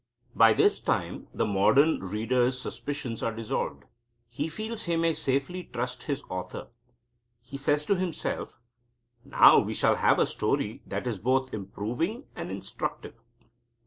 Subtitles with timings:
[0.35, 3.83] By this time the modern reader's suspicions are dissolved.
[4.27, 6.69] He feels he may safely trust his author.
[7.39, 8.59] He says to himself:
[9.23, 13.13] "Now we shall have a story that is both improving and instructive."